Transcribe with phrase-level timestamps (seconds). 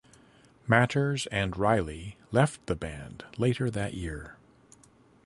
[0.67, 4.35] Matters and Riley left the band later that year.